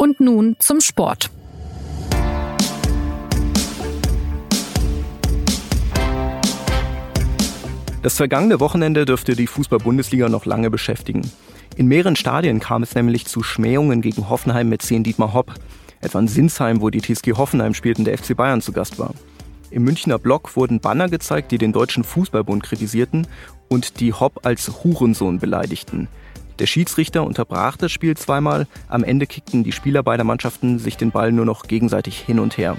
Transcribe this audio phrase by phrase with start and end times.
[0.00, 1.28] Und nun zum Sport.
[8.02, 11.28] Das vergangene Wochenende dürfte die Fußball-Bundesliga noch lange beschäftigen.
[11.74, 15.54] In mehreren Stadien kam es nämlich zu Schmähungen gegen Hoffenheim mit 10 Dietmar Hopp.
[16.00, 19.14] Etwa in Sinsheim, wo die TSG Hoffenheim spielten, der FC Bayern zu Gast war.
[19.72, 23.26] Im Münchner Block wurden Banner gezeigt, die den Deutschen Fußballbund kritisierten
[23.66, 26.06] und die Hopp als Hurensohn beleidigten.
[26.58, 28.66] Der Schiedsrichter unterbrach das Spiel zweimal.
[28.88, 32.58] Am Ende kickten die Spieler beider Mannschaften sich den Ball nur noch gegenseitig hin und
[32.58, 32.76] her.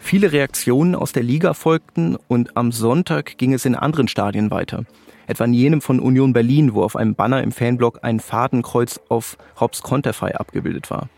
[0.00, 4.84] Viele Reaktionen aus der Liga folgten und am Sonntag ging es in anderen Stadien weiter.
[5.28, 9.36] Etwa in jenem von Union Berlin, wo auf einem Banner im Fanblock ein Fadenkreuz auf
[9.58, 11.08] Hobbs Konterfei abgebildet war.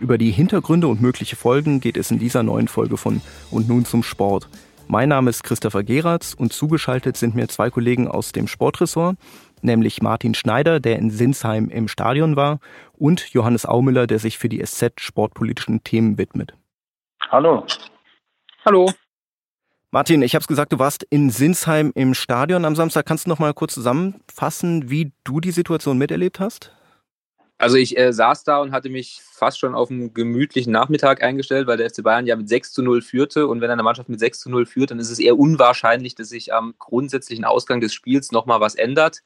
[0.00, 3.20] Über die Hintergründe und mögliche Folgen geht es in dieser neuen Folge von
[3.50, 4.48] Und nun zum Sport.
[4.86, 9.18] Mein Name ist Christopher Geratz und zugeschaltet sind mir zwei Kollegen aus dem Sportressort
[9.62, 12.60] nämlich Martin Schneider, der in Sinsheim im Stadion war,
[12.94, 16.54] und Johannes Aumüller, der sich für die SZ sportpolitischen Themen widmet.
[17.30, 17.64] Hallo.
[18.64, 18.90] Hallo.
[19.90, 23.06] Martin, ich habe es gesagt, du warst in Sinsheim im Stadion am Samstag.
[23.06, 26.74] Kannst du noch mal kurz zusammenfassen, wie du die Situation miterlebt hast?
[27.60, 31.66] Also ich äh, saß da und hatte mich fast schon auf einen gemütlichen Nachmittag eingestellt,
[31.66, 33.48] weil der FC Bayern ja mit 6 zu 0 führte.
[33.48, 36.28] Und wenn eine Mannschaft mit 6 zu 0 führt, dann ist es eher unwahrscheinlich, dass
[36.28, 39.22] sich am grundsätzlichen Ausgang des Spiels nochmal was ändert.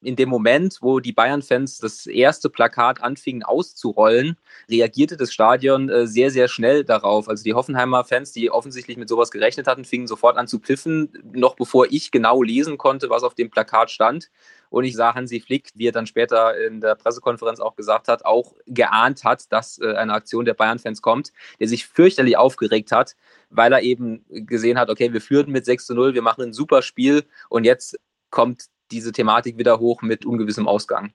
[0.00, 4.36] In dem Moment, wo die Bayern-Fans das erste Plakat anfingen auszurollen,
[4.70, 7.28] reagierte das Stadion äh, sehr, sehr schnell darauf.
[7.28, 11.10] Also die Hoffenheimer Fans, die offensichtlich mit sowas gerechnet hatten, fingen sofort an zu piffen,
[11.32, 14.30] noch bevor ich genau lesen konnte, was auf dem Plakat stand.
[14.70, 18.24] Und ich sah Hansi Flick, wie er dann später in der Pressekonferenz auch gesagt hat,
[18.24, 23.16] auch geahnt hat, dass äh, eine Aktion der Bayern-Fans kommt, der sich fürchterlich aufgeregt hat,
[23.50, 26.52] weil er eben gesehen hat, okay, wir führen mit 6 zu 0, wir machen ein
[26.52, 27.98] super Spiel und jetzt
[28.30, 31.12] kommt diese Thematik wieder hoch mit ungewissem Ausgang.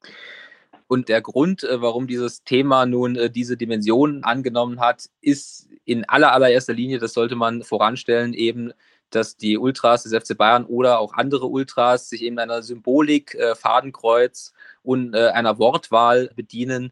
[0.88, 6.08] Und der Grund, äh, warum dieses Thema nun äh, diese Dimension angenommen hat, ist in
[6.08, 8.74] aller allererster Linie, das sollte man voranstellen, eben
[9.16, 13.56] dass die Ultras des FC Bayern oder auch andere Ultras sich eben einer Symbolik, äh,
[13.56, 16.92] Fadenkreuz und äh, einer Wortwahl bedienen,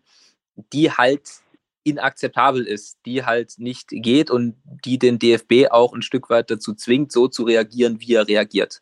[0.73, 1.41] die halt
[1.83, 4.55] inakzeptabel ist, die halt nicht geht und
[4.85, 8.81] die den DFB auch ein Stück weit dazu zwingt, so zu reagieren, wie er reagiert.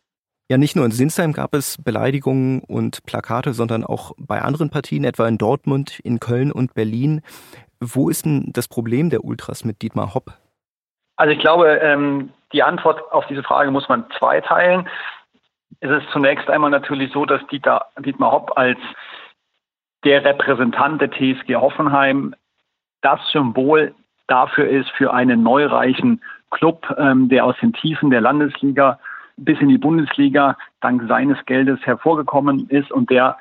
[0.50, 5.04] Ja, nicht nur in Sinsheim gab es Beleidigungen und Plakate, sondern auch bei anderen Partien,
[5.04, 7.22] etwa in Dortmund, in Köln und Berlin.
[7.78, 10.36] Wo ist denn das Problem der Ultras mit Dietmar Hopp?
[11.20, 14.88] Also ich glaube, ähm, die Antwort auf diese Frage muss man zweiteilen.
[15.80, 18.78] Es ist zunächst einmal natürlich so, dass Dieter, Dietmar Hopp als
[20.02, 22.34] der Repräsentant der TSG Hoffenheim
[23.02, 23.94] das Symbol
[24.28, 28.98] dafür ist für einen neureichen Club, ähm, der aus den Tiefen der Landesliga
[29.36, 33.36] bis in die Bundesliga dank seines Geldes hervorgekommen ist und der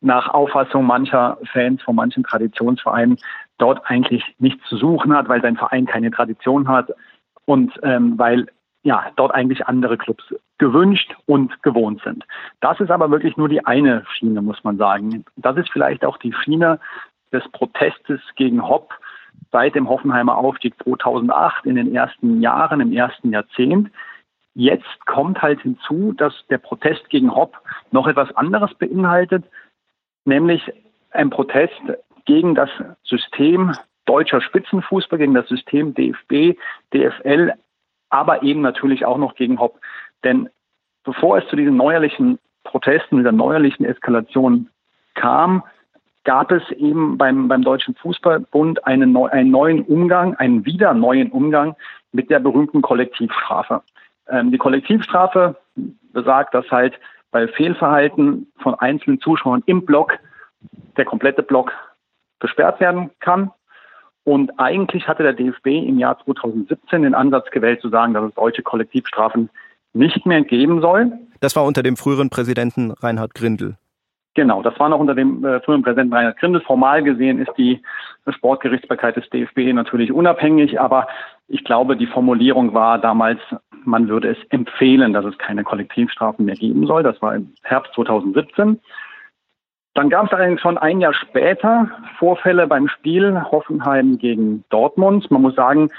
[0.00, 3.18] nach Auffassung mancher Fans von manchen Traditionsvereinen
[3.58, 6.92] dort eigentlich nichts zu suchen hat, weil sein Verein keine Tradition hat,
[7.46, 8.46] und ähm, weil
[8.82, 10.24] ja dort eigentlich andere Clubs
[10.58, 12.24] gewünscht und gewohnt sind.
[12.60, 15.24] Das ist aber wirklich nur die eine Schiene, muss man sagen.
[15.36, 16.78] Das ist vielleicht auch die Schiene
[17.32, 18.94] des Protestes gegen Hopp
[19.50, 23.90] seit dem Hoffenheimer Aufstieg 2008 in den ersten Jahren, im ersten Jahrzehnt.
[24.54, 27.58] Jetzt kommt halt hinzu, dass der Protest gegen Hopp
[27.90, 29.44] noch etwas anderes beinhaltet,
[30.24, 30.72] nämlich
[31.10, 31.80] ein Protest
[32.24, 32.70] gegen das
[33.04, 33.74] System
[34.06, 36.58] deutscher Spitzenfußball, gegen das System DFB,
[36.94, 37.52] DFL,
[38.08, 39.78] aber eben natürlich auch noch gegen Hopp.
[40.24, 40.48] Denn
[41.04, 44.68] bevor es zu diesen neuerlichen Protesten, dieser neuerlichen Eskalation
[45.14, 45.62] kam,
[46.24, 51.76] gab es eben beim, beim Deutschen Fußballbund einen, einen neuen Umgang, einen wieder neuen Umgang
[52.12, 53.82] mit der berühmten Kollektivstrafe.
[54.28, 55.56] Ähm, die Kollektivstrafe
[56.12, 56.98] besagt, dass halt
[57.30, 60.18] bei Fehlverhalten von einzelnen Zuschauern im Block
[60.96, 61.72] der komplette Block
[62.40, 63.52] gesperrt werden kann.
[64.26, 68.34] Und eigentlich hatte der DFB im Jahr 2017 den Ansatz gewählt, zu sagen, dass es
[68.34, 69.50] solche Kollektivstrafen
[69.92, 71.12] nicht mehr geben soll.
[71.38, 73.76] Das war unter dem früheren Präsidenten Reinhard Grindel.
[74.34, 76.60] Genau, das war noch unter dem äh, früheren Präsidenten Reinhard Grindel.
[76.60, 77.80] Formal gesehen ist die
[78.28, 81.06] Sportgerichtsbarkeit des DFB natürlich unabhängig, aber
[81.46, 83.38] ich glaube, die Formulierung war damals,
[83.84, 87.04] man würde es empfehlen, dass es keine Kollektivstrafen mehr geben soll.
[87.04, 88.80] Das war im Herbst 2017.
[89.96, 95.30] Dann gab es allerdings schon ein Jahr später Vorfälle beim Spiel Hoffenheim gegen Dortmund.
[95.30, 95.90] Man muss sagen,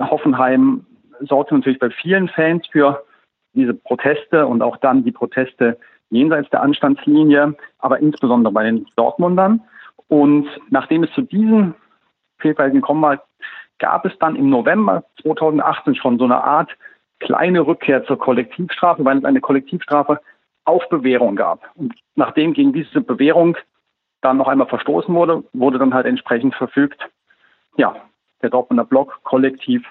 [0.00, 0.84] Hoffenheim
[1.20, 3.04] sorgte natürlich bei vielen Fans für
[3.52, 5.78] diese Proteste und auch dann die Proteste
[6.10, 9.60] jenseits der Anstandslinie, aber insbesondere bei den Dortmundern.
[10.08, 11.76] Und nachdem es zu diesen
[12.38, 13.22] Fehlverhalten gekommen war,
[13.78, 16.72] gab es dann im November 2018 schon so eine Art
[17.20, 20.18] kleine Rückkehr zur Kollektivstrafe, weil es eine Kollektivstrafe
[20.64, 21.70] auf Bewährung gab.
[21.74, 23.56] Und nachdem gegen diese Bewährung
[24.20, 27.08] dann noch einmal verstoßen wurde, wurde dann halt entsprechend verfügt,
[27.76, 27.96] ja,
[28.42, 29.84] der Dortmunder Block kollektiv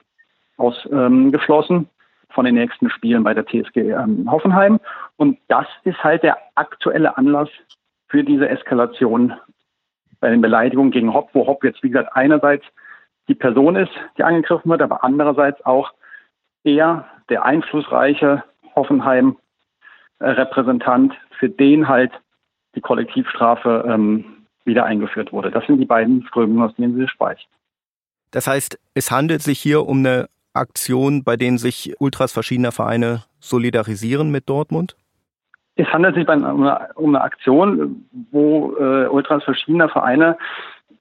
[0.57, 1.87] ausgeschlossen ähm,
[2.29, 4.79] von den nächsten Spielen bei der TSG ähm, Hoffenheim.
[5.17, 7.49] Und das ist halt der aktuelle Anlass
[8.07, 9.33] für diese Eskalation
[10.19, 12.65] bei den Beleidigungen gegen Hopp, wo Hopp jetzt, wie gesagt, einerseits
[13.27, 15.91] die Person ist, die angegriffen wird, aber andererseits auch
[16.63, 18.43] er, der einflussreiche
[20.23, 22.11] Hoffenheim-Repräsentant, für den halt
[22.75, 24.25] die Kollektivstrafe ähm,
[24.65, 25.51] wieder eingeführt wurde.
[25.51, 27.47] Das sind die beiden Strömungen, aus denen sie spricht.
[28.31, 33.23] Das heißt, es handelt sich hier um eine Aktion, bei denen sich Ultras verschiedener Vereine
[33.39, 34.95] solidarisieren mit Dortmund?
[35.75, 40.37] Es handelt sich um eine Aktion, wo äh, Ultras verschiedener Vereine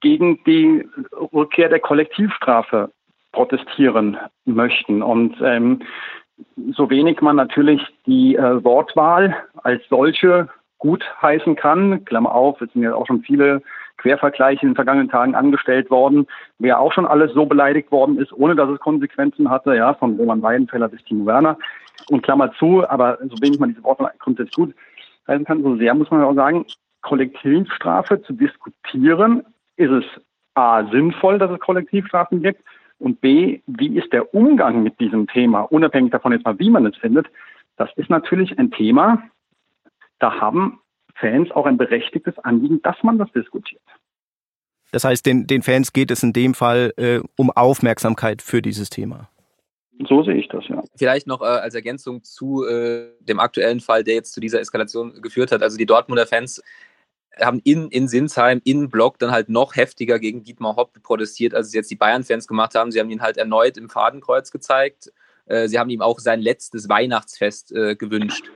[0.01, 0.87] gegen die
[1.33, 2.91] Rückkehr der Kollektivstrafe
[3.33, 5.03] protestieren möchten.
[5.03, 5.83] Und ähm,
[6.75, 10.49] so wenig man natürlich die äh, Wortwahl als solche
[10.79, 13.63] gut heißen kann, Klammer auf, es sind ja auch schon viele
[13.99, 16.27] Quervergleiche in den vergangenen Tagen angestellt worden,
[16.59, 20.17] wer auch schon alles so beleidigt worden ist, ohne dass es Konsequenzen hatte, ja, von
[20.17, 21.57] Roman Weidenfeller bis Timo Werner.
[22.11, 24.75] Und Klammer zu, aber so wenig man diese Worte grundsätzlich gut
[25.29, 26.67] heißen kann, so sehr muss man auch sagen,
[27.03, 29.45] Kollektivstrafe zu diskutieren,
[29.77, 30.05] ist es
[30.55, 32.61] A, sinnvoll, dass es Kollektivstrafen gibt
[33.03, 36.87] und B, wie ist der Umgang mit diesem Thema, unabhängig davon jetzt mal, wie man
[36.87, 37.27] es findet,
[37.77, 39.23] das ist natürlich ein Thema,
[40.19, 40.81] da haben
[41.17, 43.83] Fans auch ein berechtigtes Anliegen, dass man das diskutiert.
[44.93, 48.91] Das heißt, den, den Fans geht es in dem Fall äh, um Aufmerksamkeit für dieses
[48.91, 49.29] Thema.
[50.09, 50.83] So sehe ich das, ja.
[50.97, 55.21] Vielleicht noch äh, als Ergänzung zu äh, dem aktuellen Fall, der jetzt zu dieser Eskalation
[55.23, 55.63] geführt hat.
[55.63, 56.63] Also die Dortmunder Fans
[57.41, 61.69] haben in, in Sinsheim, in Block dann halt noch heftiger gegen Dietmar Hopp protestiert, als
[61.69, 62.93] es jetzt die Bayern-Fans gemacht haben.
[62.93, 65.13] Sie haben ihn halt erneut im Fadenkreuz gezeigt.
[65.47, 68.51] Äh, sie haben ihm auch sein letztes Weihnachtsfest äh, gewünscht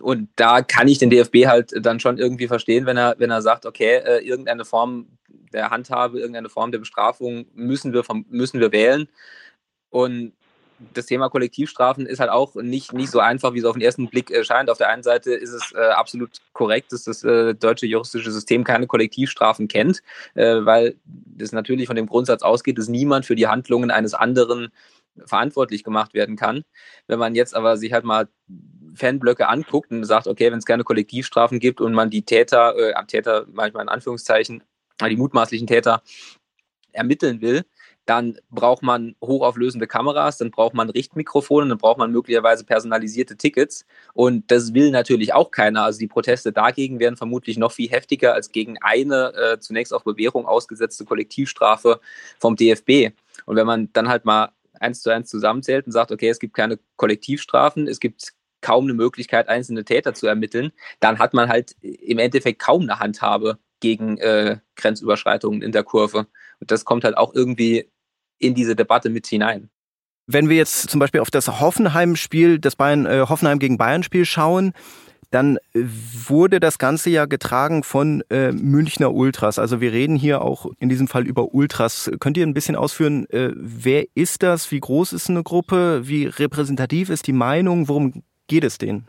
[0.00, 3.42] und da kann ich den DFB halt dann schon irgendwie verstehen, wenn er, wenn er
[3.42, 5.06] sagt, okay, äh, irgendeine Form
[5.52, 9.08] der Handhabe, irgendeine Form der Bestrafung müssen wir, müssen wir wählen.
[9.90, 10.32] Und
[10.94, 14.08] das Thema Kollektivstrafen ist halt auch nicht, nicht so einfach, wie es auf den ersten
[14.08, 14.68] Blick erscheint.
[14.68, 18.64] Auf der einen Seite ist es äh, absolut korrekt, dass das äh, deutsche juristische System
[18.64, 20.02] keine Kollektivstrafen kennt,
[20.34, 24.68] äh, weil das natürlich von dem Grundsatz ausgeht, dass niemand für die Handlungen eines anderen
[25.24, 26.62] verantwortlich gemacht werden kann.
[27.06, 28.28] Wenn man jetzt aber sich halt mal
[28.94, 33.06] Fanblöcke anguckt und sagt, okay, wenn es keine Kollektivstrafen gibt und man die Täter, äh,
[33.06, 34.62] Täter manchmal in Anführungszeichen,
[35.02, 36.02] die mutmaßlichen Täter
[36.92, 37.64] ermitteln will,
[38.06, 43.84] dann braucht man hochauflösende Kameras, dann braucht man Richtmikrofone, dann braucht man möglicherweise personalisierte Tickets.
[44.14, 45.82] Und das will natürlich auch keiner.
[45.82, 50.04] Also die Proteste dagegen wären vermutlich noch viel heftiger als gegen eine äh, zunächst auf
[50.04, 52.00] Bewährung ausgesetzte Kollektivstrafe
[52.38, 53.12] vom DFB.
[53.44, 56.54] Und wenn man dann halt mal eins zu eins zusammenzählt und sagt, okay, es gibt
[56.54, 61.76] keine Kollektivstrafen, es gibt kaum eine Möglichkeit, einzelne Täter zu ermitteln, dann hat man halt
[61.82, 66.26] im Endeffekt kaum eine Handhabe gegen äh, Grenzüberschreitungen in der Kurve.
[66.60, 67.90] Und das kommt halt auch irgendwie
[68.38, 69.68] in diese Debatte mit hinein.
[70.26, 74.72] Wenn wir jetzt zum Beispiel auf das Hoffenheim-Spiel, das Bayern, äh, Hoffenheim gegen Bayern-Spiel schauen,
[75.30, 79.58] dann wurde das Ganze ja getragen von äh, Münchner Ultras.
[79.58, 82.10] Also wir reden hier auch in diesem Fall über Ultras.
[82.20, 86.26] Könnt ihr ein bisschen ausführen, äh, wer ist das, wie groß ist eine Gruppe, wie
[86.26, 89.08] repräsentativ ist die Meinung, worum geht es denen?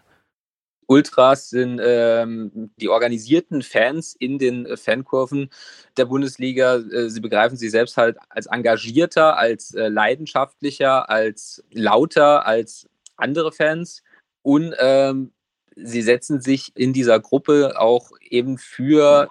[0.88, 5.50] Ultras sind ähm, die organisierten Fans in den äh, Fankurven
[5.98, 6.78] der Bundesliga.
[6.78, 13.52] Äh, sie begreifen sich selbst halt als engagierter, als äh, leidenschaftlicher, als lauter als andere
[13.52, 14.02] Fans.
[14.42, 15.34] Und ähm,
[15.76, 19.30] sie setzen sich in dieser Gruppe auch eben für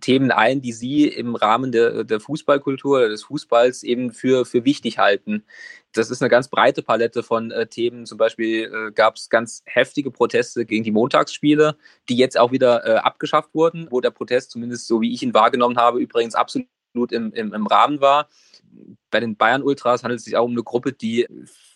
[0.00, 4.64] Themen ein, die Sie im Rahmen der, der Fußballkultur oder des Fußballs eben für, für
[4.64, 5.44] wichtig halten.
[5.92, 8.06] Das ist eine ganz breite Palette von äh, Themen.
[8.06, 11.76] Zum Beispiel äh, gab es ganz heftige Proteste gegen die Montagsspiele,
[12.08, 15.34] die jetzt auch wieder äh, abgeschafft wurden, wo der Protest, zumindest so wie ich ihn
[15.34, 16.68] wahrgenommen habe, übrigens absolut
[17.04, 18.28] im, im, im Rahmen war
[19.10, 21.26] bei den Bayern Ultras handelt es sich auch um eine Gruppe, die,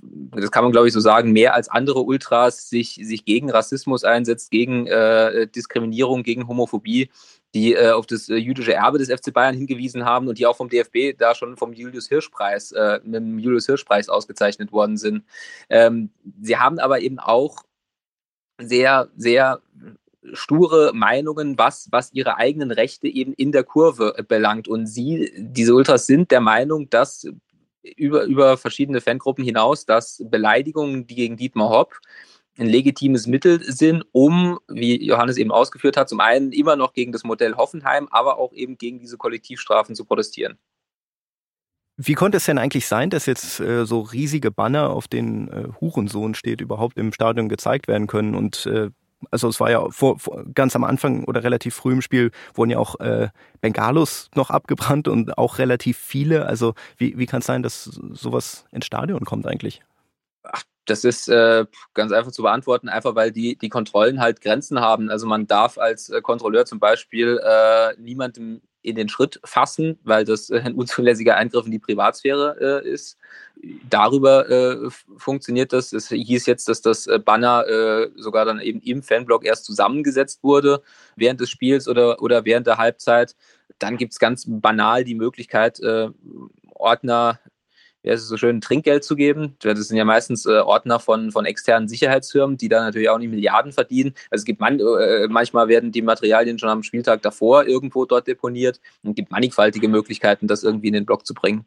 [0.03, 4.05] das kann man glaube ich so sagen, mehr als andere Ultras sich, sich gegen Rassismus
[4.05, 7.11] einsetzt, gegen äh, Diskriminierung, gegen Homophobie,
[7.55, 10.57] die äh, auf das äh, jüdische Erbe des FC Bayern hingewiesen haben und die auch
[10.57, 15.25] vom DFB da schon vom Julius Hirschpreis, äh, mit dem Julius Hirschpreis ausgezeichnet worden sind.
[15.69, 16.11] Ähm,
[16.43, 17.65] sie haben aber eben auch
[18.59, 19.61] sehr, sehr
[20.35, 24.69] sture Meinungen, was, was ihre eigenen Rechte eben in der Kurve belangt.
[24.69, 27.27] Und sie, diese Ultras sind der Meinung, dass
[27.83, 31.99] über, über verschiedene Fangruppen hinaus, dass Beleidigungen, die gegen Dietmar Hopp
[32.59, 37.12] ein legitimes Mittel sind, um, wie Johannes eben ausgeführt hat, zum einen immer noch gegen
[37.12, 40.59] das Modell Hoffenheim, aber auch eben gegen diese Kollektivstrafen zu protestieren.
[41.97, 45.69] Wie konnte es denn eigentlich sein, dass jetzt äh, so riesige Banner, auf denen äh,
[45.81, 48.91] Hurensohn steht, überhaupt im Stadion gezeigt werden können und äh,
[49.31, 52.71] Also es war ja vor, vor, ganz am Anfang oder relativ früh im Spiel wurden
[52.71, 53.29] ja auch äh,
[53.61, 56.47] Bengalos noch abgebrannt und auch relativ viele.
[56.47, 59.83] Also wie, wie kann es sein, dass sowas ins Stadion kommt eigentlich?
[60.43, 64.80] Ach, das ist äh, ganz einfach zu beantworten, einfach weil die, die Kontrollen halt Grenzen
[64.80, 65.10] haben.
[65.10, 70.25] Also man darf als äh, Kontrolleur zum Beispiel äh, niemandem in den Schritt fassen, weil
[70.25, 73.18] das äh, ein unzulässiger Eingriff in die Privatsphäre äh, ist.
[73.90, 75.92] Darüber äh, funktioniert das.
[75.92, 80.42] Es hieß jetzt, dass das äh, Banner äh, sogar dann eben im Fanblock erst zusammengesetzt
[80.42, 80.82] wurde
[81.14, 83.37] während des Spiels oder, oder während der Halbzeit.
[83.78, 86.08] Dann gibt es ganz banal die Möglichkeit, äh,
[88.02, 89.57] Ordner ja, es so schön, Trinkgeld zu geben.
[89.61, 93.30] Das sind ja meistens äh, Ordner von, von externen Sicherheitsfirmen, die da natürlich auch nicht
[93.30, 94.14] Milliarden verdienen.
[94.30, 98.26] Also es gibt man, äh, manchmal werden die Materialien schon am Spieltag davor irgendwo dort
[98.26, 101.66] deponiert und gibt mannigfaltige Möglichkeiten, das irgendwie in den Block zu bringen.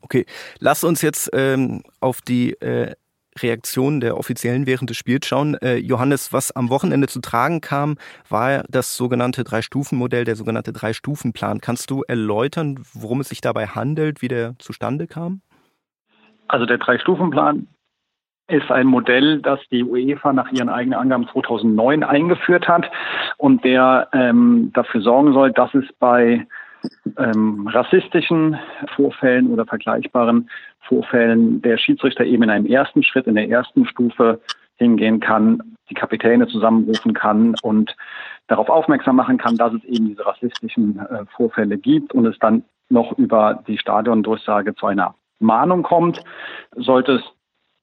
[0.00, 0.24] Okay,
[0.58, 2.94] lass uns jetzt ähm, auf die äh,
[3.38, 5.56] Reaktionen der Offiziellen während des Spiels schauen.
[5.56, 11.60] Äh, Johannes, was am Wochenende zu tragen kam, war das sogenannte Drei-Stufen-Modell, der sogenannte Drei-Stufen-Plan.
[11.60, 15.42] Kannst du erläutern, worum es sich dabei handelt, wie der zustande kam?
[16.48, 17.66] Also der Drei-Stufen-Plan
[18.48, 22.90] ist ein Modell, das die UEFA nach ihren eigenen Angaben 2009 eingeführt hat
[23.38, 26.46] und der ähm, dafür sorgen soll, dass es bei
[27.18, 28.56] ähm, rassistischen
[28.94, 30.48] Vorfällen oder vergleichbaren
[30.80, 34.40] Vorfällen der Schiedsrichter eben in einem ersten Schritt, in der ersten Stufe
[34.76, 37.96] hingehen kann, die Kapitäne zusammenrufen kann und
[38.46, 42.62] darauf aufmerksam machen kann, dass es eben diese rassistischen äh, Vorfälle gibt und es dann
[42.88, 46.22] noch über die Stadiondurchsage zu einer Mahnung kommt.
[46.74, 47.22] Sollte es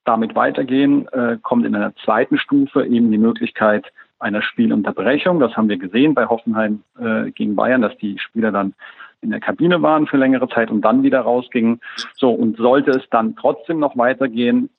[0.05, 3.85] damit weitergehen, äh, kommt in einer zweiten Stufe eben die Möglichkeit
[4.19, 5.39] einer Spielunterbrechung.
[5.39, 8.73] Das haben wir gesehen bei Hoffenheim äh, gegen Bayern, dass die Spieler dann
[9.21, 11.79] in der Kabine waren für längere Zeit und dann wieder rausgingen.
[12.15, 14.69] So, und sollte es dann trotzdem noch weitergehen,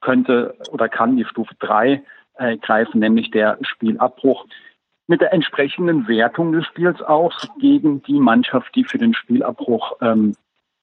[0.00, 2.02] könnte oder kann die Stufe drei
[2.36, 4.46] äh, greifen, nämlich der Spielabbruch
[5.06, 10.34] mit der entsprechenden Wertung des Spiels auch gegen die Mannschaft, die für den Spielabbruch ähm,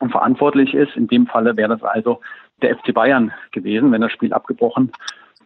[0.10, 0.96] verantwortlich ist.
[0.96, 2.22] In dem Falle wäre das also
[2.62, 4.91] der FC Bayern gewesen, wenn das Spiel abgebrochen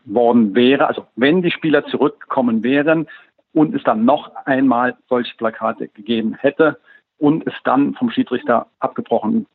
[0.05, 0.87] worden wäre.
[0.87, 3.07] Also wenn die Spieler zurückgekommen wären
[3.53, 6.77] und es dann noch einmal solche Plakate gegeben hätte
[7.17, 9.47] und es dann vom Schiedsrichter abgebrochen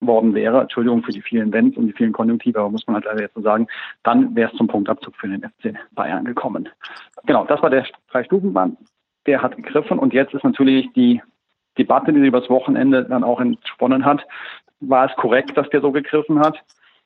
[0.00, 3.04] worden wäre, Entschuldigung für die vielen Wenns und die vielen Konjunktive, aber muss man halt
[3.06, 3.66] leider jetzt so sagen,
[4.02, 6.68] dann wäre es zum Punktabzug für den FC Bayern gekommen.
[7.24, 8.76] Genau, das war der Drei-Stufen-Plan.
[9.26, 11.22] Der hat gegriffen und jetzt ist natürlich die
[11.78, 14.24] Debatte, die sie übers Wochenende dann auch entsponnen hat,
[14.80, 16.58] war es korrekt, dass der so gegriffen hat?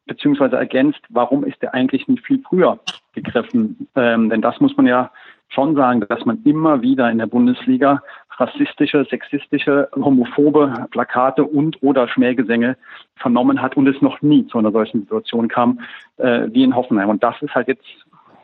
[0.07, 2.79] Beziehungsweise ergänzt, warum ist der eigentlich nicht viel früher
[3.13, 3.89] gegriffen?
[3.95, 5.11] Ähm, denn das muss man ja
[5.49, 8.03] schon sagen, dass man immer wieder in der Bundesliga
[8.39, 12.77] rassistische, sexistische, homophobe Plakate und oder Schmähgesänge
[13.17, 15.81] vernommen hat und es noch nie zu einer solchen Situation kam
[16.19, 17.09] äh, wie in Hoffenheim.
[17.09, 17.85] Und das ist halt jetzt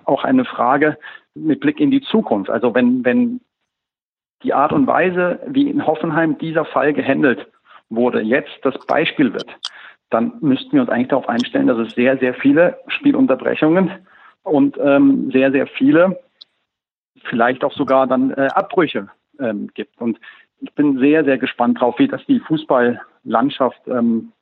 [0.05, 0.99] auch eine Frage
[1.35, 2.51] mit Blick in die Zukunft.
[2.51, 3.41] Also wenn, wenn
[4.45, 7.47] die Art und Weise, wie in Hoffenheim dieser Fall gehandelt
[7.89, 9.49] wurde, jetzt das Beispiel wird,
[10.11, 13.91] dann müssten wir uns eigentlich darauf einstellen, dass es sehr, sehr viele Spielunterbrechungen
[14.43, 16.21] und ähm, sehr, sehr viele,
[17.25, 19.09] vielleicht auch sogar dann äh, Abbrüche
[19.41, 20.01] ähm, gibt.
[20.01, 20.21] Und
[20.61, 24.33] ich bin sehr, sehr gespannt darauf, wie das die Fußballlandschaft ähm,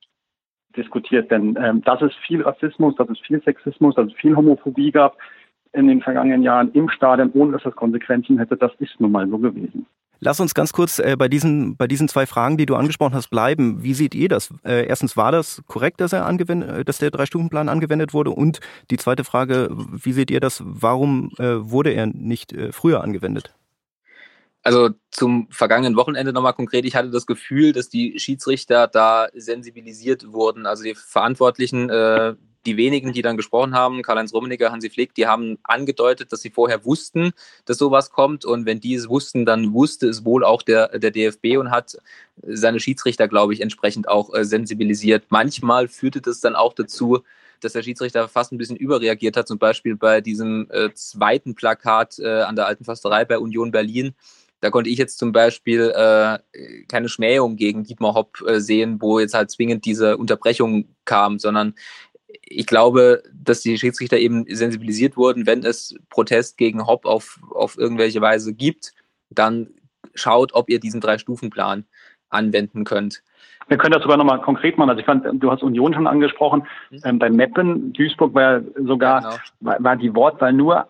[0.76, 1.30] diskutiert.
[1.30, 5.16] Denn ähm, dass es viel Rassismus, dass es viel Sexismus, dass es viel Homophobie gab,
[5.72, 8.56] in den vergangenen Jahren im Stadion, ohne dass das Konsequenzen hätte.
[8.56, 9.86] Das ist nun mal so gewesen.
[10.24, 13.28] Lass uns ganz kurz äh, bei, diesen, bei diesen zwei Fragen, die du angesprochen hast,
[13.28, 13.82] bleiben.
[13.82, 14.50] Wie seht ihr das?
[14.64, 18.30] Äh, erstens, war das korrekt, dass, er angewendet, äh, dass der Drei-Stufen-Plan angewendet wurde?
[18.30, 18.60] Und
[18.92, 20.62] die zweite Frage, wie seht ihr das?
[20.64, 23.52] Warum äh, wurde er nicht äh, früher angewendet?
[24.62, 30.32] Also zum vergangenen Wochenende nochmal konkret, ich hatte das Gefühl, dass die Schiedsrichter da sensibilisiert
[30.32, 30.66] wurden.
[30.66, 32.34] Also die Verantwortlichen, äh,
[32.66, 36.50] die wenigen, die dann gesprochen haben, Karl-Heinz Rummenigge, Hansi Flick, die haben angedeutet, dass sie
[36.50, 37.32] vorher wussten,
[37.64, 38.44] dass sowas kommt.
[38.44, 41.98] Und wenn die es wussten, dann wusste es wohl auch der, der DFB und hat
[42.42, 45.24] seine Schiedsrichter, glaube ich, entsprechend auch äh, sensibilisiert.
[45.28, 47.20] Manchmal führte das dann auch dazu,
[47.60, 52.18] dass der Schiedsrichter fast ein bisschen überreagiert hat, zum Beispiel bei diesem äh, zweiten Plakat
[52.18, 54.14] äh, an der Alten Försterei bei Union Berlin.
[54.60, 56.38] Da konnte ich jetzt zum Beispiel äh,
[56.86, 61.74] keine Schmähung gegen Dietmar Hopp äh, sehen, wo jetzt halt zwingend diese Unterbrechung kam, sondern
[62.42, 67.78] ich glaube, dass die Schiedsrichter eben sensibilisiert wurden, wenn es Protest gegen Hopp auf, auf
[67.78, 68.92] irgendwelche Weise gibt,
[69.30, 69.70] dann
[70.14, 71.84] schaut, ob ihr diesen Drei-Stufen-Plan
[72.30, 73.22] anwenden könnt.
[73.68, 74.90] Wir können das sogar nochmal konkret machen.
[74.90, 76.66] Also ich fand, du hast Union schon angesprochen.
[76.90, 77.00] Mhm.
[77.04, 79.34] Ähm, bei Meppen, Duisburg war sogar, genau.
[79.60, 80.88] war, war, die Wortwahl nur,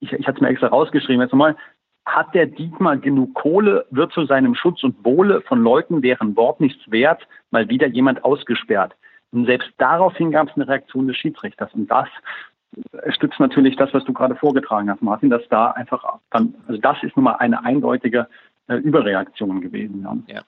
[0.00, 1.56] ich, ich hatte es mir extra rausgeschrieben, jetzt nochmal,
[2.04, 6.60] hat der Dietmar genug Kohle, wird zu seinem Schutz und Wohle von Leuten, deren Wort
[6.60, 8.94] nichts wert, mal wieder jemand ausgesperrt.
[9.32, 11.72] Und selbst daraufhin gab es eine Reaktion des Schiedsrichters.
[11.74, 12.08] Und das
[13.14, 17.02] stützt natürlich das, was du gerade vorgetragen hast, Martin, dass da einfach dann, also das
[17.02, 18.28] ist nun mal eine eindeutige
[18.68, 20.02] äh, Überreaktion gewesen.
[20.02, 20.34] Ja.
[20.34, 20.42] ja.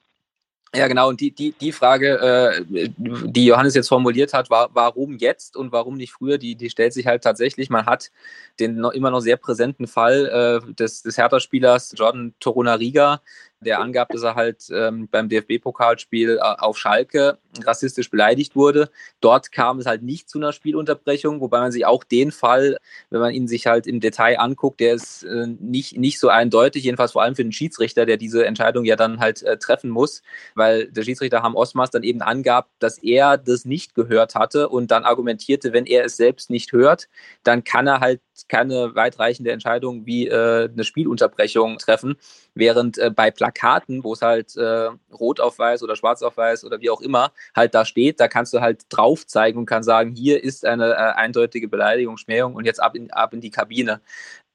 [0.75, 1.09] Ja, genau.
[1.09, 5.71] Und die, die, die Frage, äh, die Johannes jetzt formuliert hat, war, warum jetzt und
[5.71, 7.71] warum nicht früher, die, die stellt sich halt tatsächlich.
[7.71, 8.11] Man hat
[8.59, 13.21] den noch, immer noch sehr präsenten Fall äh, des, des Hertha-Spielers Jordan Torunariga,
[13.61, 18.89] der angab, dass er halt ähm, beim DFB-Pokalspiel äh, auf Schalke rassistisch beleidigt wurde.
[19.21, 22.77] Dort kam es halt nicht zu einer Spielunterbrechung, wobei man sich auch den Fall,
[23.09, 26.83] wenn man ihn sich halt im Detail anguckt, der ist äh, nicht, nicht so eindeutig,
[26.83, 30.21] jedenfalls vor allem für den Schiedsrichter, der diese Entscheidung ja dann halt äh, treffen muss,
[30.55, 34.91] weil der Schiedsrichter Ham Osmas dann eben angab, dass er das nicht gehört hatte und
[34.91, 37.09] dann argumentierte, wenn er es selbst nicht hört,
[37.43, 42.15] dann kann er halt keine weitreichende Entscheidung wie äh, eine Spielunterbrechung treffen,
[42.53, 46.63] während äh, bei Plakaten, wo es halt äh, rot auf weiß oder schwarz auf weiß
[46.65, 49.83] oder wie auch immer halt da steht, da kannst du halt drauf zeigen und kann
[49.83, 53.51] sagen, hier ist eine äh, eindeutige Beleidigung, Schmähung und jetzt ab in, ab in die
[53.51, 54.01] Kabine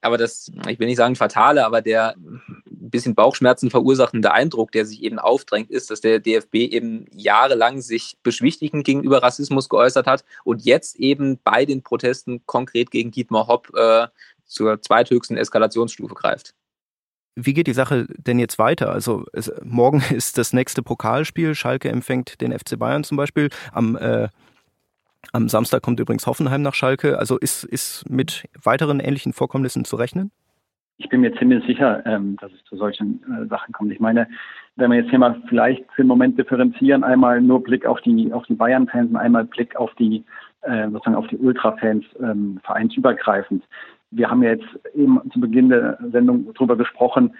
[0.05, 4.85] aber das, ich will nicht sagen fatale, aber der ein bisschen Bauchschmerzen verursachende Eindruck, der
[4.85, 10.23] sich eben aufdrängt, ist, dass der DFB eben jahrelang sich beschwichtigend gegenüber Rassismus geäußert hat
[10.43, 14.07] und jetzt eben bei den Protesten konkret gegen Dietmar Hopp äh,
[14.45, 16.53] zur zweithöchsten Eskalationsstufe greift.
[17.35, 18.91] Wie geht die Sache denn jetzt weiter?
[18.91, 21.55] Also es, morgen ist das nächste Pokalspiel.
[21.55, 23.49] Schalke empfängt den FC Bayern zum Beispiel.
[23.71, 24.29] Am äh,
[25.31, 27.19] am Samstag kommt übrigens Hoffenheim nach Schalke.
[27.19, 30.31] Also ist, ist mit weiteren ähnlichen Vorkommnissen zu rechnen?
[30.97, 33.91] Ich bin mir ziemlich sicher, ähm, dass es zu solchen äh, Sachen kommt.
[33.91, 34.27] Ich meine,
[34.77, 38.31] wenn wir jetzt hier mal vielleicht für einen Moment differenzieren, einmal nur Blick auf die,
[38.31, 40.23] auf die Bayern-Fans und einmal Blick auf die,
[40.61, 43.63] äh, sozusagen auf die Ultra-Fans ähm, vereinsübergreifend.
[44.15, 47.35] Wir haben ja jetzt eben zu Beginn der Sendung darüber gesprochen,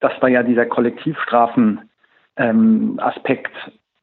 [0.00, 1.80] dass da ja dieser Kollektivstrafen
[2.36, 3.00] ähm,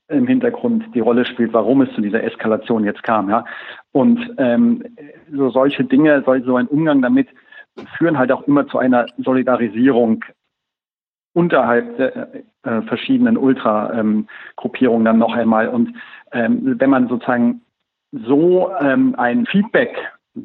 [0.07, 3.29] im Hintergrund die Rolle spielt, warum es zu dieser Eskalation jetzt kam.
[3.29, 3.45] Ja.
[3.91, 4.83] Und ähm,
[5.31, 7.27] so solche Dinge, so ein Umgang damit
[7.97, 10.23] führen halt auch immer zu einer Solidarisierung
[11.33, 15.67] unterhalb der äh, verschiedenen Ultra-Gruppierungen ähm, dann noch einmal.
[15.67, 15.93] Und
[16.31, 17.61] ähm, wenn man sozusagen
[18.11, 19.97] so ähm, ein Feedback,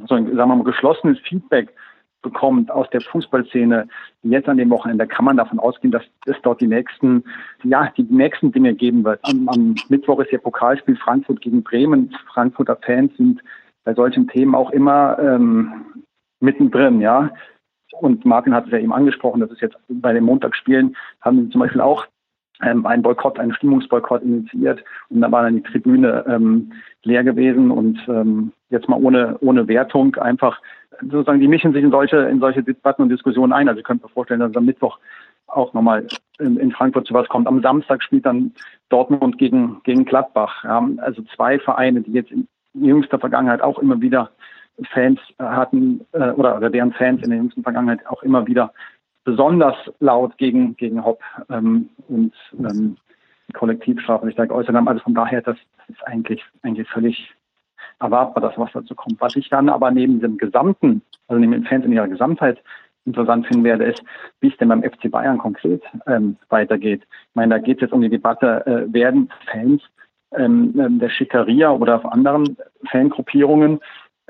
[0.09, 1.75] sagen wir mal, geschlossenes Feedback
[2.23, 3.89] bekommt aus der Fußballszene
[4.23, 7.25] jetzt an dem Wochenende, kann man davon ausgehen, dass es dort die nächsten,
[7.63, 9.21] ja, die nächsten Dinge geben wird.
[9.23, 12.15] Am, am Mittwoch ist ja Pokalspiel Frankfurt gegen Bremen.
[12.33, 13.41] Frankfurter Fans sind
[13.85, 15.87] bei solchen Themen auch immer ähm,
[16.41, 17.31] mittendrin, ja.
[18.01, 21.51] Und Martin hat es ja eben angesprochen, dass es jetzt bei den Montagsspielen haben sie
[21.51, 22.07] zum Beispiel auch
[22.63, 27.71] ähm, einen Boykott, einen Stimmungsboykott initiiert und da war dann die Tribüne ähm, leer gewesen
[27.71, 30.61] und ähm, jetzt mal ohne ohne Wertung einfach
[31.03, 33.69] sozusagen, die mischen sich in solche, in solche Debatten und Diskussionen ein.
[33.69, 34.99] Also ich könnte mir vorstellen, dass am Mittwoch
[35.47, 36.07] auch nochmal
[36.39, 37.47] in, in Frankfurt zu was kommt.
[37.47, 38.53] Am Samstag spielt dann
[38.89, 40.65] Dortmund gegen, gegen Gladbach.
[40.65, 44.31] Ja, also zwei Vereine, die jetzt in jüngster Vergangenheit auch immer wieder
[44.93, 48.73] Fans hatten äh, oder, oder deren Fans in der jüngsten Vergangenheit auch immer wieder
[49.25, 52.97] besonders laut gegen, gegen Hopp ähm, und ähm,
[53.53, 54.89] Kollektivstrafe sich da geäußert haben.
[54.89, 55.57] Also von daher, das
[55.89, 57.35] ist eigentlich, eigentlich völlig
[57.99, 59.21] erwartbar, dass was dazu kommt.
[59.21, 62.63] Was ich dann aber neben dem Gesamten, also neben den Fans in ihrer Gesamtheit
[63.05, 64.03] interessant finden werde, ist,
[64.41, 67.03] wie es denn beim FC Bayern konkret ähm, weitergeht.
[67.03, 69.83] Ich meine, da geht es jetzt um die Debatte, äh, werden Fans
[70.37, 72.57] ähm, ähm der Schickeria oder auf anderen
[72.91, 73.81] Fangruppierungen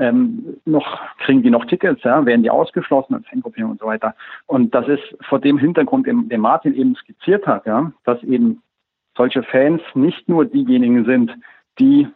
[0.01, 4.15] ähm, noch, kriegen die noch Tickets, ja, werden die ausgeschlossen als Fangruppierungen und so weiter.
[4.47, 8.63] Und das ist vor dem Hintergrund, den, Martin eben skizziert hat, ja, dass eben
[9.17, 11.33] solche Fans nicht nur diejenigen sind,
[11.79, 12.09] die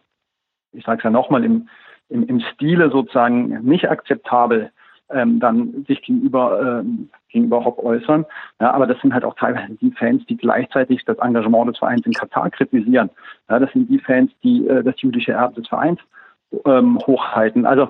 [0.75, 1.67] ich sage es ja nochmal, im,
[2.09, 4.71] im, im Stile sozusagen nicht akzeptabel
[5.09, 8.25] ähm, dann sich gegenüber, ähm, gegenüber Hopp äußern.
[8.59, 12.05] Ja, aber das sind halt auch teilweise die Fans, die gleichzeitig das Engagement des Vereins
[12.05, 13.09] in Katar kritisieren.
[13.49, 15.99] Ja, das sind die Fans, die äh, das jüdische Erbe des Vereins
[16.65, 17.65] ähm, hochhalten.
[17.65, 17.89] Also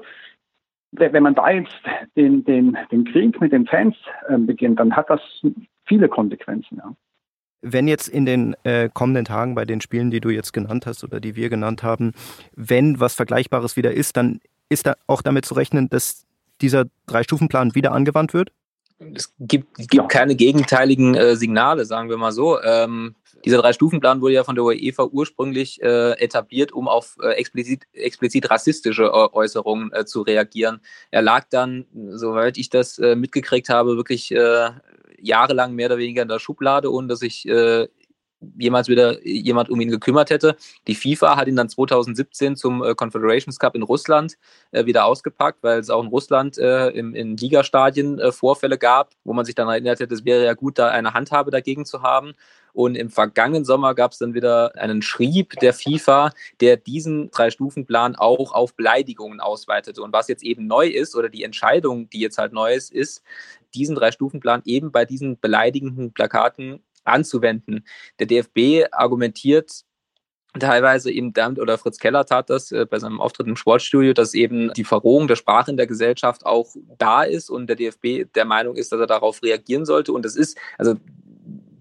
[0.91, 1.82] wenn man da jetzt
[2.15, 3.95] den, den, den Krieg mit den Fans
[4.30, 5.21] äh, beginnt, dann hat das
[5.86, 6.78] viele Konsequenzen.
[6.78, 6.93] Ja.
[7.62, 11.04] Wenn jetzt in den äh, kommenden Tagen bei den Spielen, die du jetzt genannt hast
[11.04, 12.13] oder die wir genannt haben,
[12.56, 16.25] wenn was Vergleichbares wieder ist, dann ist da auch damit zu rechnen, dass
[16.62, 18.51] dieser Drei-Stufen-Plan wieder angewandt wird?
[19.14, 22.62] Es gibt, es gibt keine gegenteiligen äh, Signale, sagen wir mal so.
[22.62, 27.84] Ähm, dieser Drei-Stufen-Plan wurde ja von der UEFA ursprünglich äh, etabliert, um auf äh, explizit,
[27.94, 30.80] explizit rassistische äh, Äußerungen äh, zu reagieren.
[31.12, 34.34] Er lag dann, soweit ich das äh, mitgekriegt habe, wirklich
[35.20, 37.88] jahrelang mehr oder weniger in der Schublade, ohne dass sich äh,
[38.58, 40.56] jemals wieder jemand um ihn gekümmert hätte.
[40.88, 44.38] Die FIFA hat ihn dann 2017 zum äh, Confederations Cup in Russland
[44.71, 49.12] äh, wieder ausgepackt, weil es auch in Russland äh, im, in Ligastadien äh, Vorfälle gab,
[49.24, 52.02] wo man sich dann erinnert hätte, es wäre ja gut, da eine Handhabe dagegen zu
[52.02, 52.34] haben.
[52.74, 58.17] Und im vergangenen Sommer gab es dann wieder einen Schrieb der FIFA, der diesen Drei-Stufen-Plan
[58.17, 60.02] auch auf Beleidigungen ausweitete.
[60.02, 63.24] Und was jetzt eben neu ist, oder die Entscheidung, die jetzt halt neu ist, ist,
[63.74, 67.86] diesen Drei-Stufen-Plan eben bei diesen beleidigenden Plakaten anzuwenden.
[68.20, 69.86] Der DFB argumentiert
[70.60, 74.34] teilweise eben damit, oder Fritz Keller tat das äh, bei seinem Auftritt im Sportstudio, dass
[74.34, 78.46] eben die Verrohung der Sprache in der Gesellschaft auch da ist und der DFB der
[78.46, 80.13] Meinung ist, dass er darauf reagieren sollte.
[80.13, 80.96] Und das ist, also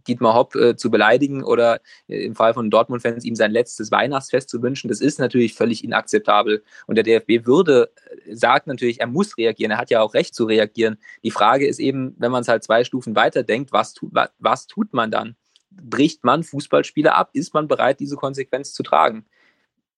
[0.06, 4.48] Dietmar Hopp äh, zu beleidigen oder äh, im Fall von Dortmund-Fans ihm sein letztes Weihnachtsfest
[4.48, 6.62] zu wünschen, das ist natürlich völlig inakzeptabel.
[6.86, 7.90] Und der DFB würde,
[8.26, 10.98] äh, sagt natürlich, er muss reagieren, er hat ja auch Recht zu reagieren.
[11.22, 14.66] Die Frage ist eben, wenn man es halt zwei Stufen weiterdenkt, was, tu, was, was
[14.66, 15.36] tut man dann?
[15.82, 17.30] bricht man Fußballspieler ab?
[17.32, 19.24] Ist man bereit, diese Konsequenz zu tragen?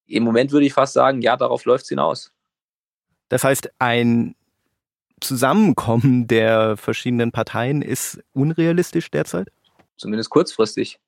[0.07, 2.33] Im Moment würde ich fast sagen, ja, darauf läuft es hinaus.
[3.29, 4.37] Das heißt, ein
[5.21, 9.49] Zusammenkommen der verschiedenen Parteien ist unrealistisch derzeit?
[9.97, 10.99] Zumindest kurzfristig.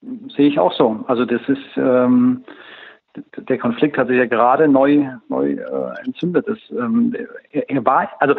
[0.00, 1.04] Sehe ich auch so.
[1.08, 2.44] Also das ist ähm,
[3.36, 6.46] der Konflikt hat sich ja gerade neu, neu äh, entzündet.
[6.48, 7.14] Das, ähm,
[7.50, 8.34] er, er, war, also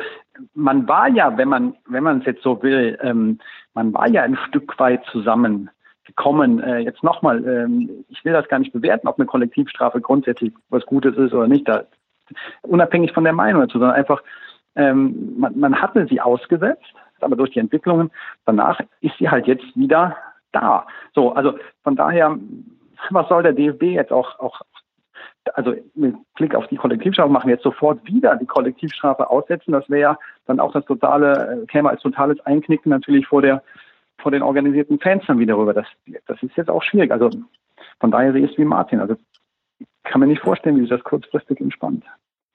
[0.53, 3.39] man war ja, wenn man, wenn man es jetzt so will, ähm,
[3.73, 5.69] man war ja ein Stück weit zusammen
[6.05, 6.61] gekommen.
[6.61, 10.85] Äh, jetzt nochmal, ähm, ich will das gar nicht bewerten, ob eine Kollektivstrafe grundsätzlich was
[10.85, 11.67] Gutes ist oder nicht.
[11.67, 11.85] Da,
[12.61, 14.21] unabhängig von der Meinung dazu, sondern einfach,
[14.75, 18.11] ähm, man, man hatte sie ausgesetzt, aber durch die Entwicklungen
[18.45, 20.15] danach ist sie halt jetzt wieder
[20.51, 20.87] da.
[21.13, 21.53] So, also
[21.83, 22.37] von daher
[23.09, 24.61] was soll der DFB jetzt auch, auch
[25.53, 30.01] also mit Blick auf die Kollektivstrafe machen, jetzt sofort wieder die Kollektivstrafe aussetzen, das wäre
[30.01, 33.63] ja dann auch das totale, äh, käme als totales Einknicken natürlich vor der,
[34.17, 35.73] vor den organisierten Fans dann wieder rüber.
[35.73, 35.87] Das,
[36.25, 37.11] das ist jetzt auch schwierig.
[37.11, 37.29] Also
[37.99, 38.99] von daher sehe ich es wie Martin.
[38.99, 39.15] Also
[39.79, 42.03] ich kann mir nicht vorstellen, wie sich das kurzfristig entspannt.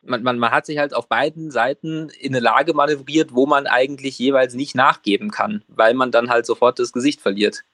[0.05, 3.67] Man, man, man hat sich halt auf beiden Seiten in eine Lage manövriert, wo man
[3.67, 7.65] eigentlich jeweils nicht nachgeben kann, weil man dann halt sofort das Gesicht verliert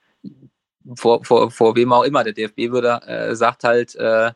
[0.95, 2.23] vor, vor, vor wem auch immer.
[2.23, 4.31] Der DFB würde, äh, sagt halt, äh,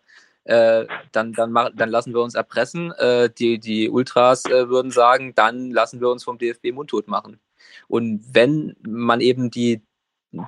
[0.46, 2.92] äh, dann, dann, mach, dann lassen wir uns erpressen.
[2.94, 7.40] Äh, die, die Ultras äh, würden sagen, dann lassen wir uns vom DFB mundtot machen.
[7.88, 9.82] Und wenn man eben die,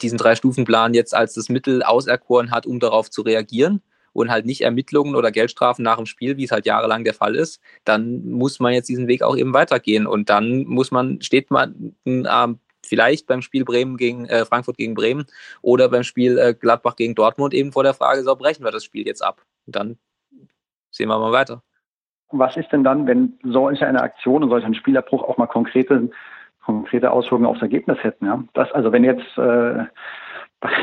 [0.01, 3.81] diesen Drei-Stufen-Plan jetzt als das Mittel auserkoren hat, um darauf zu reagieren
[4.15, 7.35] und halt nicht Ermittlungen oder Geldstrafen nach dem Spiel, wie es halt jahrelang der Fall
[7.35, 10.07] ist, dann muss man jetzt diesen Weg auch eben weitergehen.
[10.07, 14.93] Und dann muss man, steht man am vielleicht beim Spiel Bremen gegen äh, Frankfurt gegen
[14.93, 15.25] Bremen
[15.61, 18.85] oder beim Spiel äh, Gladbach gegen Dortmund eben vor der Frage, so brechen wir das
[18.85, 19.41] Spiel jetzt ab.
[19.65, 19.97] Und dann
[20.91, 21.61] sehen wir mal weiter.
[22.31, 26.09] Was ist denn dann, wenn solch eine Aktion und solch ein Spielerbruch auch mal konkrete,
[26.63, 28.25] konkrete Auswirkungen aufs Ergebnis hätten?
[28.27, 28.43] Ja?
[28.53, 29.85] Das, also wenn jetzt äh,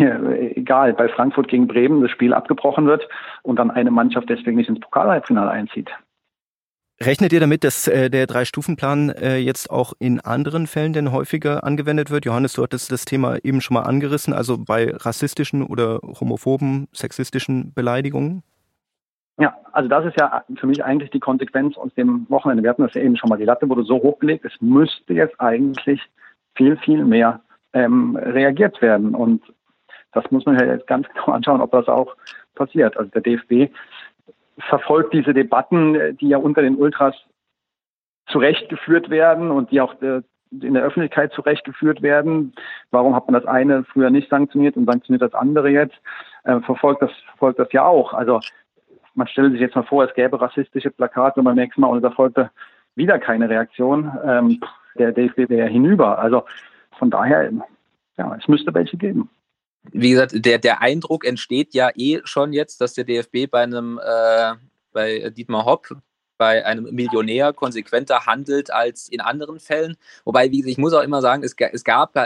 [0.57, 3.09] egal, bei Frankfurt gegen Bremen das Spiel abgebrochen wird
[3.43, 5.91] und dann eine Mannschaft deswegen nicht ins Pokalhalbfinale einzieht,
[7.01, 11.65] Rechnet ihr damit, dass äh, der Drei-Stufen-Plan äh, jetzt auch in anderen Fällen denn häufiger
[11.65, 12.25] angewendet wird?
[12.25, 17.73] Johannes, du hattest das Thema eben schon mal angerissen, also bei rassistischen oder homophoben, sexistischen
[17.75, 18.45] Beleidigungen?
[19.39, 22.63] Ja, also das ist ja für mich eigentlich die Konsequenz aus dem Wochenende.
[22.63, 25.41] Wir hatten das ja eben schon mal, die Latte wurde so hochgelegt, es müsste jetzt
[25.41, 26.01] eigentlich
[26.55, 27.41] viel, viel mehr
[27.73, 29.15] ähm, reagiert werden.
[29.15, 29.43] Und
[30.13, 32.15] das muss man ja jetzt ganz genau anschauen, ob das auch
[32.55, 32.97] passiert.
[32.97, 33.75] Also der DFB
[34.59, 37.15] verfolgt diese Debatten, die ja unter den Ultras
[38.27, 42.53] zurechtgeführt werden und die auch äh, in der Öffentlichkeit zurechtgeführt werden.
[42.91, 45.97] Warum hat man das eine früher nicht sanktioniert und sanktioniert das andere jetzt?
[46.45, 48.13] Äh, verfolgt das verfolgt das ja auch.
[48.13, 48.41] Also
[49.15, 51.99] man stellt sich jetzt mal vor, es gäbe rassistische Plakate und beim nächsten Mal und
[51.99, 52.51] es erfolgte
[52.95, 54.13] wieder keine Reaktion.
[54.25, 54.61] Ähm,
[54.99, 56.19] der DFB wäre hinüber.
[56.19, 56.45] Also
[56.99, 57.51] von daher,
[58.19, 59.31] ja, es müsste welche geben
[59.91, 63.99] wie gesagt, der, der Eindruck entsteht ja eh schon jetzt, dass der DFB bei einem,
[64.03, 64.55] äh,
[64.93, 65.97] bei Dietmar Hopp
[66.39, 69.97] bei einem Millionär konsequenter handelt als in anderen Fällen.
[70.25, 72.17] Wobei, wie ich muss auch immer sagen, es, es gab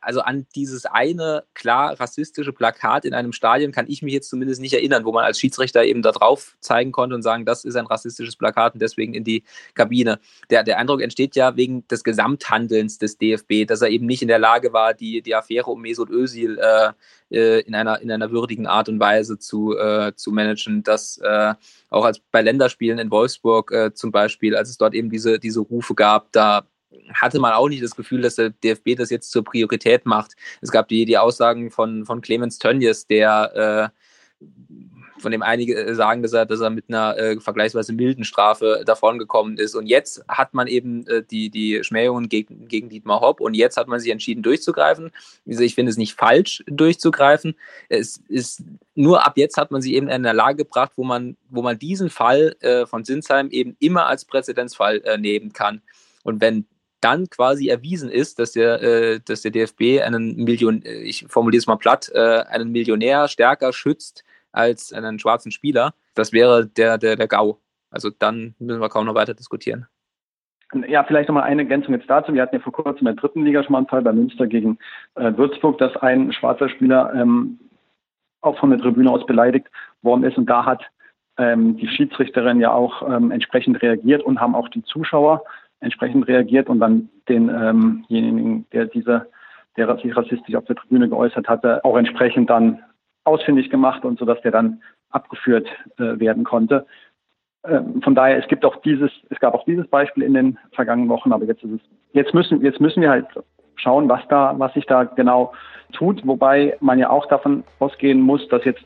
[0.00, 4.60] also an dieses eine klar rassistische Plakat in einem Stadion kann ich mich jetzt zumindest
[4.60, 7.76] nicht erinnern, wo man als Schiedsrichter eben da drauf zeigen konnte und sagen, das ist
[7.76, 9.44] ein rassistisches Plakat und deswegen in die
[9.74, 10.20] Kabine.
[10.50, 14.28] Der, der Eindruck entsteht ja wegen des Gesamthandelns des DFB, dass er eben nicht in
[14.28, 16.92] der Lage war, die, die Affäre um Mesut Özil äh,
[17.30, 21.54] äh, in, einer, in einer würdigen Art und Weise zu, äh, zu managen, dass äh,
[21.88, 25.60] auch als bei Länderspielen in Wolfsburg äh, zum Beispiel, als es dort eben diese, diese
[25.60, 26.66] Rufe gab, da
[27.14, 30.34] hatte man auch nicht das Gefühl, dass der DFB das jetzt zur Priorität macht.
[30.60, 33.92] Es gab die, die Aussagen von, von Clemens Tönnies, der
[34.40, 34.44] äh,
[35.20, 38.82] von dem einige äh, sagen, dass er, dass er mit einer äh, vergleichsweise milden Strafe
[38.84, 39.74] davongekommen ist.
[39.74, 43.76] Und jetzt hat man eben äh, die, die Schmähungen gegen, gegen Dietmar Hopp und jetzt
[43.76, 45.10] hat man sich entschieden durchzugreifen.
[45.48, 47.54] Also ich finde es nicht falsch, durchzugreifen.
[47.88, 48.62] Es ist
[48.94, 51.78] nur ab jetzt hat man sie eben in eine Lage gebracht, wo man, wo man
[51.78, 55.82] diesen Fall äh, von Sinsheim eben immer als Präzedenzfall äh, nehmen kann.
[56.22, 56.66] Und wenn
[57.00, 61.60] dann quasi erwiesen ist, dass der, äh, dass der DFB einen Million, äh, ich formuliere
[61.60, 66.98] es mal platt, äh, einen Millionär stärker schützt als einen schwarzen Spieler, das wäre der,
[66.98, 67.58] der, der GAU.
[67.90, 69.86] Also dann müssen wir kaum noch weiter diskutieren.
[70.86, 72.32] Ja, vielleicht nochmal eine Ergänzung jetzt dazu.
[72.32, 74.46] Wir hatten ja vor kurzem in der dritten Liga schon mal einen Fall bei Münster
[74.46, 74.78] gegen
[75.16, 77.58] äh, Würzburg, dass ein schwarzer Spieler ähm,
[78.40, 79.66] auch von der Tribüne aus beleidigt
[80.02, 80.38] worden ist.
[80.38, 80.82] Und da hat
[81.38, 85.42] ähm, die Schiedsrichterin ja auch ähm, entsprechend reagiert und haben auch die Zuschauer
[85.80, 89.26] entsprechend reagiert und dann denjenigen, ähm der diese,
[89.76, 92.80] der sich rassistisch auf der Tribüne geäußert hatte, auch entsprechend dann
[93.24, 96.86] ausfindig gemacht und so, dass der dann abgeführt äh, werden konnte.
[97.64, 101.08] Ähm, von daher, es gibt auch dieses, es gab auch dieses Beispiel in den vergangenen
[101.08, 101.80] Wochen, aber jetzt ist es,
[102.12, 103.26] jetzt müssen, jetzt müssen wir halt
[103.76, 105.52] schauen, was da, was sich da genau
[105.92, 108.84] tut, wobei man ja auch davon ausgehen muss, dass jetzt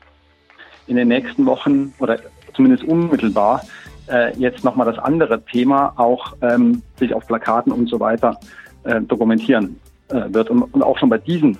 [0.87, 2.19] in den nächsten Wochen oder
[2.53, 3.61] zumindest unmittelbar
[4.09, 8.39] äh, jetzt nochmal das andere Thema auch ähm, sich auf Plakaten und so weiter
[8.83, 10.49] äh, dokumentieren äh, wird.
[10.49, 11.57] Und, und auch schon bei diesen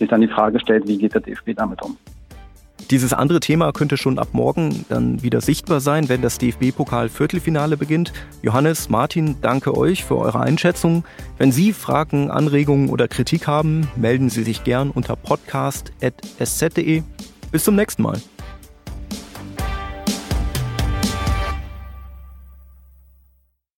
[0.00, 1.96] ist dann die Frage gestellt, wie geht der DFB damit um?
[2.90, 8.12] Dieses andere Thema könnte schon ab morgen dann wieder sichtbar sein, wenn das DFB-Pokal-Viertelfinale beginnt.
[8.42, 11.04] Johannes, Martin, danke euch für eure Einschätzung.
[11.38, 17.02] Wenn Sie Fragen, Anregungen oder Kritik haben, melden Sie sich gern unter podcast.sz.de.
[17.52, 18.18] Bis zum nächsten Mal.